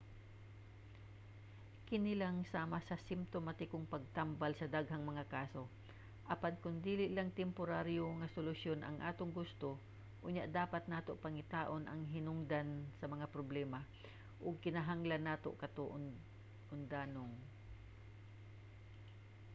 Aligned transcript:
kini 1.87 2.13
lang 2.21 2.37
sama 2.53 2.79
sa 2.89 2.95
simtomatikong 3.07 3.85
pagtambal 3.93 4.51
sa 4.57 4.65
daghang 4.75 5.03
mga 5.09 5.23
kaso. 5.33 5.63
apan 6.33 6.55
kon 6.61 6.77
dili 6.87 7.05
lang 7.15 7.29
temporaryo 7.41 8.05
nga 8.19 8.31
solusyon 8.35 8.79
ang 8.83 8.97
atong 9.09 9.31
gusto 9.39 9.69
unya 10.27 10.43
dapat 10.59 10.83
nato 10.93 11.11
pangitaon 11.25 11.83
ang 11.87 12.01
hinungdan 12.13 12.67
sa 12.99 13.05
mga 13.13 13.25
problema 13.35 13.79
ug 14.45 14.61
kinahanglan 14.65 15.23
nato 15.29 15.49
kato 15.61 15.83
undanong 16.75 17.33